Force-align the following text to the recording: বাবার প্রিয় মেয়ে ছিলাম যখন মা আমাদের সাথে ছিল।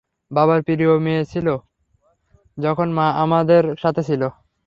বাবার 0.31 0.59
প্রিয় 0.65 0.93
মেয়ে 1.05 1.23
ছিলাম 1.31 1.59
যখন 2.57 2.87
মা 2.97 3.07
আমাদের 3.23 3.63
সাথে 3.81 4.01
ছিল। 4.09 4.21